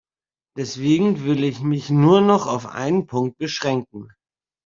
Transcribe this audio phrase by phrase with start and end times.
[0.57, 4.11] Deswegen will ich mich nur noch auf einen Punkt beschränken.